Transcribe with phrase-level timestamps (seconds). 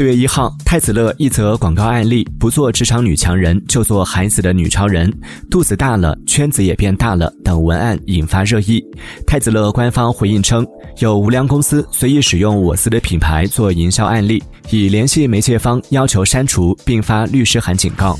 [0.00, 5.12] 四月一号，太子乐一则广告案例：不做职场女强人，就做孩子的女超人，
[5.50, 8.82] 肚子大了，圈子也变大了等文案引发热议。
[9.26, 10.66] 太子乐官方回应称，
[11.00, 18.18] 有无良公司随意使用我司的品牌做营销案例，已联系媒介方要求删除，并发律师函警告。